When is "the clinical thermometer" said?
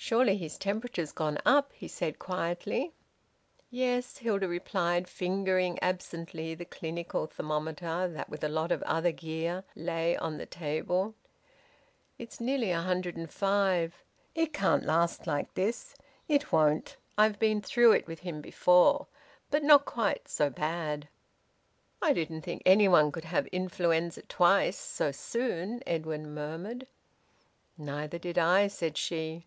6.54-8.06